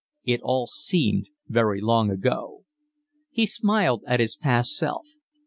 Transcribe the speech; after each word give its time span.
It 0.23 0.41
all 0.41 0.65
seemed 0.65 1.29
very 1.47 1.79
long 1.79 2.09
ago. 2.09 2.63
He 3.29 3.45
smiled 3.45 4.01
at 4.07 4.19
his 4.19 4.35
past 4.35 4.75
self. 4.75 5.05